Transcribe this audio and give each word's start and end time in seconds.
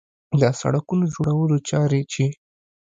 د 0.39 0.43
سړکونو 0.61 1.03
جوړولو 1.13 1.57
چارې 1.69 2.01
چې 2.11 2.25